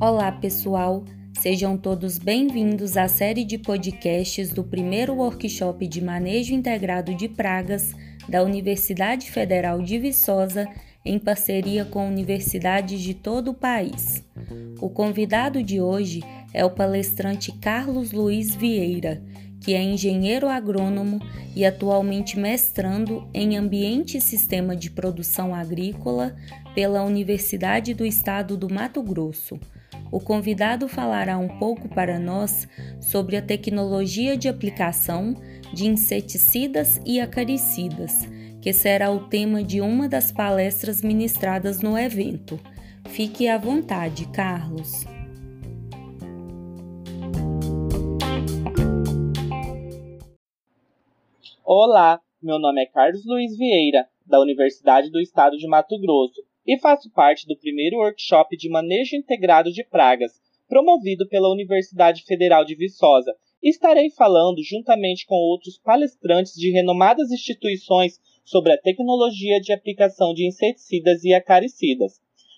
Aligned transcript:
Olá, 0.00 0.30
pessoal! 0.30 1.04
Sejam 1.40 1.76
todos 1.76 2.18
bem-vindos 2.18 2.96
à 2.96 3.08
série 3.08 3.44
de 3.44 3.58
podcasts 3.58 4.52
do 4.52 4.62
primeiro 4.62 5.14
workshop 5.14 5.86
de 5.88 6.00
manejo 6.00 6.54
integrado 6.54 7.14
de 7.14 7.28
pragas 7.28 7.94
da 8.28 8.42
Universidade 8.44 9.30
Federal 9.30 9.82
de 9.82 9.98
Viçosa, 9.98 10.68
em 11.04 11.18
parceria 11.18 11.84
com 11.84 12.06
universidades 12.06 13.00
de 13.00 13.12
todo 13.12 13.50
o 13.50 13.54
país. 13.54 14.24
O 14.80 14.88
convidado 14.88 15.62
de 15.62 15.80
hoje 15.80 16.22
é 16.54 16.64
o 16.64 16.70
palestrante 16.70 17.50
Carlos 17.58 18.12
Luiz 18.12 18.54
Vieira, 18.54 19.20
que 19.60 19.74
é 19.74 19.82
engenheiro 19.82 20.48
agrônomo 20.48 21.20
e 21.54 21.64
atualmente 21.64 22.38
mestrando 22.38 23.28
em 23.34 23.56
Ambiente 23.56 24.16
e 24.18 24.20
Sistema 24.20 24.76
de 24.76 24.90
Produção 24.90 25.54
Agrícola 25.54 26.36
pela 26.74 27.02
Universidade 27.02 27.94
do 27.94 28.06
Estado 28.06 28.56
do 28.56 28.72
Mato 28.72 29.02
Grosso. 29.02 29.58
O 30.10 30.20
convidado 30.20 30.88
falará 30.88 31.36
um 31.36 31.58
pouco 31.58 31.88
para 31.88 32.18
nós 32.18 32.66
sobre 33.00 33.36
a 33.36 33.42
tecnologia 33.42 34.36
de 34.36 34.48
aplicação 34.48 35.34
de 35.72 35.86
inseticidas 35.86 37.00
e 37.04 37.20
acaricidas, 37.20 38.26
que 38.60 38.72
será 38.72 39.10
o 39.10 39.28
tema 39.28 39.62
de 39.62 39.80
uma 39.80 40.08
das 40.08 40.32
palestras 40.32 41.02
ministradas 41.02 41.80
no 41.80 41.98
evento. 41.98 42.58
Fique 43.08 43.48
à 43.48 43.58
vontade, 43.58 44.26
Carlos. 44.28 45.17
Olá, 51.70 52.18
meu 52.42 52.58
nome 52.58 52.80
é 52.82 52.86
Carlos 52.86 53.26
Luiz 53.26 53.54
Vieira, 53.54 54.08
da 54.24 54.40
Universidade 54.40 55.10
do 55.10 55.20
Estado 55.20 55.54
de 55.58 55.68
Mato 55.68 56.00
Grosso, 56.00 56.42
e 56.66 56.78
faço 56.78 57.10
parte 57.12 57.46
do 57.46 57.58
primeiro 57.58 57.98
workshop 57.98 58.56
de 58.56 58.70
manejo 58.70 59.14
integrado 59.14 59.70
de 59.70 59.84
pragas, 59.84 60.40
promovido 60.66 61.28
pela 61.28 61.52
Universidade 61.52 62.24
Federal 62.24 62.64
de 62.64 62.74
Viçosa. 62.74 63.34
Estarei 63.62 64.08
falando, 64.08 64.64
juntamente 64.64 65.26
com 65.26 65.34
outros 65.34 65.76
palestrantes 65.76 66.54
de 66.54 66.70
renomadas 66.70 67.30
instituições, 67.30 68.18
sobre 68.46 68.72
a 68.72 68.80
tecnologia 68.80 69.60
de 69.60 69.70
aplicação 69.70 70.32
de 70.32 70.48
inseticidas 70.48 71.22
e 71.22 71.34
acaricidas. 71.34 72.14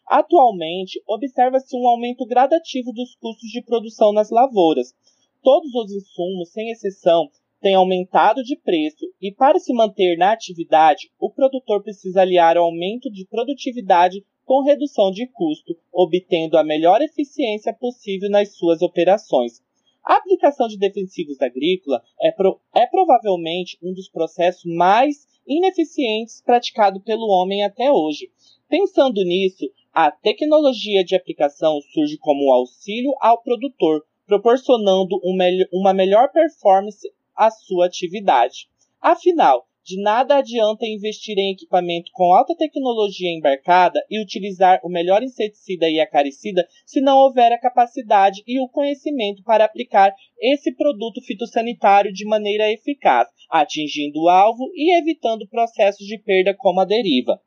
Atualmente, 0.07 1.03
observa-se 1.09 1.77
um 1.77 1.85
aumento 1.89 2.25
gradativo 2.25 2.93
dos 2.93 3.17
custos 3.17 3.51
de 3.51 3.61
produção 3.61 4.13
nas 4.13 4.31
lavouras. 4.31 4.95
Todos 5.43 5.75
os 5.75 5.93
insumos, 5.93 6.53
sem 6.53 6.71
exceção, 6.71 7.29
tem 7.61 7.75
aumentado 7.75 8.43
de 8.43 8.57
preço 8.57 9.07
e, 9.21 9.33
para 9.33 9.59
se 9.59 9.73
manter 9.73 10.17
na 10.17 10.33
atividade, 10.33 11.11
o 11.19 11.31
produtor 11.31 11.83
precisa 11.83 12.23
aliar 12.23 12.57
o 12.57 12.63
aumento 12.63 13.11
de 13.11 13.27
produtividade 13.27 14.25
com 14.45 14.63
redução 14.63 15.11
de 15.11 15.27
custo, 15.27 15.77
obtendo 15.93 16.59
a 16.59 16.65
melhor 16.65 17.01
eficiência 17.03 17.73
possível 17.73 18.29
nas 18.31 18.57
suas 18.57 18.83
operações. 18.83 19.63
A 20.05 20.17
aplicação 20.17 20.67
de 20.67 20.79
defensivos 20.79 21.41
agrícolas 21.41 22.01
é, 22.21 22.33
pro, 22.33 22.59
é 22.75 22.87
provavelmente 22.87 23.79
um 23.83 23.93
dos 23.93 24.09
processos 24.09 24.65
mais 24.65 25.29
ineficientes 25.47 26.43
praticado 26.43 27.01
pelo 27.01 27.29
homem 27.29 27.63
até 27.63 27.93
hoje. 27.93 28.31
Pensando 28.69 29.23
nisso, 29.23 29.71
a 29.93 30.11
tecnologia 30.11 31.05
de 31.05 31.15
aplicação 31.15 31.81
surge 31.93 32.17
como 32.19 32.53
auxílio 32.53 33.13
ao 33.21 33.43
produtor, 33.43 34.05
proporcionando 34.27 35.17
um 35.25 35.37
uma 35.73 35.93
melhor 35.93 36.31
performance 36.33 37.07
a 37.41 37.51
sua 37.51 37.87
atividade. 37.87 38.69
Afinal, 39.01 39.67
de 39.83 39.99
nada 40.03 40.37
adianta 40.37 40.87
investir 40.87 41.39
em 41.39 41.53
equipamento 41.53 42.11
com 42.13 42.35
alta 42.35 42.55
tecnologia 42.55 43.35
embarcada 43.35 43.99
e 44.11 44.23
utilizar 44.23 44.79
o 44.85 44.91
melhor 44.91 45.23
inseticida 45.23 45.89
e 45.89 45.99
acaricida 45.99 46.69
se 46.85 47.01
não 47.01 47.17
houver 47.17 47.51
a 47.51 47.59
capacidade 47.59 48.43
e 48.47 48.61
o 48.61 48.69
conhecimento 48.69 49.43
para 49.43 49.65
aplicar 49.65 50.15
esse 50.39 50.71
produto 50.77 51.23
fitossanitário 51.23 52.13
de 52.13 52.27
maneira 52.27 52.71
eficaz, 52.71 53.27
atingindo 53.51 54.21
o 54.21 54.29
alvo 54.29 54.71
e 54.75 54.99
evitando 55.01 55.49
processos 55.49 56.07
de 56.07 56.19
perda 56.19 56.55
como 56.55 56.81
a 56.81 56.85
deriva. 56.85 57.41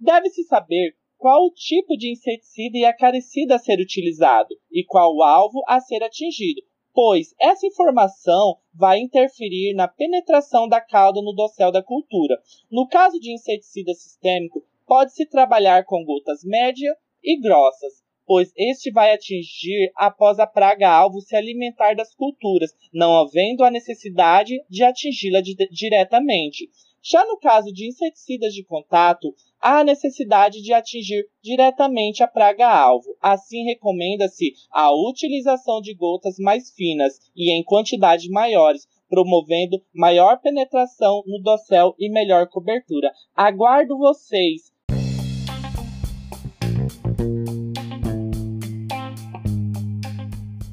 Deve-se 0.00 0.44
saber 0.44 0.96
qual 1.18 1.44
o 1.44 1.52
tipo 1.52 1.98
de 1.98 2.10
inseticida 2.10 2.78
e 2.78 2.84
acaricida 2.86 3.56
a 3.56 3.58
ser 3.58 3.78
utilizado 3.78 4.54
e 4.72 4.82
qual 4.84 5.14
o 5.14 5.22
alvo 5.22 5.62
a 5.68 5.80
ser 5.80 6.02
atingido, 6.02 6.62
pois 6.92 7.34
essa 7.40 7.66
informação 7.66 8.58
vai 8.74 8.98
interferir 8.98 9.74
na 9.74 9.88
penetração 9.88 10.68
da 10.68 10.80
cauda 10.80 11.20
no 11.22 11.32
dossel 11.32 11.70
da 11.70 11.82
cultura. 11.82 12.36
No 12.70 12.88
caso 12.88 13.18
de 13.18 13.32
inseticida 13.32 13.94
sistêmico, 13.94 14.64
pode-se 14.86 15.26
trabalhar 15.26 15.84
com 15.84 16.04
gotas 16.04 16.42
médias 16.44 16.96
e 17.22 17.40
grossas, 17.40 18.02
pois 18.26 18.52
este 18.56 18.90
vai 18.90 19.12
atingir 19.12 19.90
após 19.96 20.38
a 20.38 20.46
praga-alvo 20.46 21.20
se 21.20 21.34
alimentar 21.34 21.94
das 21.94 22.14
culturas, 22.14 22.70
não 22.92 23.16
havendo 23.16 23.64
a 23.64 23.70
necessidade 23.70 24.54
de 24.68 24.84
atingi-la 24.84 25.40
diretamente. 25.70 26.68
Já 27.02 27.24
no 27.24 27.38
caso 27.38 27.72
de 27.72 27.88
inseticidas 27.88 28.52
de 28.52 28.64
contato, 28.64 29.32
há 29.60 29.80
a 29.80 29.84
necessidade 29.84 30.60
de 30.60 30.72
atingir 30.72 31.26
diretamente 31.42 32.22
a 32.22 32.26
praga-alvo. 32.26 33.16
Assim, 33.22 33.64
recomenda-se 33.64 34.52
a 34.70 34.90
utilização 34.92 35.80
de 35.80 35.94
gotas 35.94 36.36
mais 36.38 36.70
finas 36.72 37.14
e 37.36 37.52
em 37.52 37.62
quantidades 37.62 38.28
maiores, 38.28 38.86
promovendo 39.08 39.80
maior 39.94 40.40
penetração 40.40 41.22
no 41.26 41.40
dossel 41.40 41.94
e 41.98 42.10
melhor 42.10 42.48
cobertura. 42.48 43.10
Aguardo 43.34 43.96
vocês! 43.96 44.72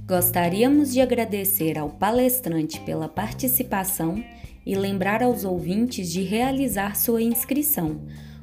Gostaríamos 0.07 0.93
de 0.93 1.01
agradecer 1.01 1.79
ao 1.79 1.89
palestrante 1.89 2.79
pela 2.81 3.09
participação 3.09 4.23
e 4.65 4.75
lembrar 4.75 5.21
aos 5.21 5.43
ouvintes 5.43 6.11
de 6.11 6.23
realizar 6.23 6.95
sua 6.95 7.21
inscrição. 7.21 8.01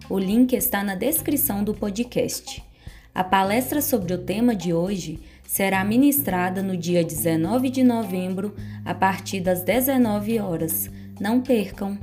O 0.09 0.19
link 0.19 0.55
está 0.55 0.85
na 0.85 0.95
descrição 0.95 1.65
do 1.65 1.75
podcast. 1.75 2.63
A 3.15 3.23
palestra 3.23 3.83
sobre 3.83 4.15
o 4.15 4.19
tema 4.19 4.55
de 4.55 4.73
hoje 4.73 5.21
será 5.45 5.85
ministrada 5.85 6.63
no 6.63 6.77
dia 6.77 7.05
19 7.05 7.69
de 7.69 7.83
novembro, 7.83 8.55
a 8.85 8.95
partir 8.95 9.41
das 9.41 9.63
19 9.63 10.39
horas. 10.39 10.91
Não 11.21 11.41
percam! 11.41 11.99